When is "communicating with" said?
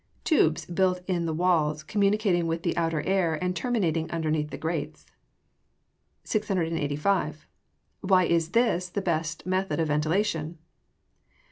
1.83-2.63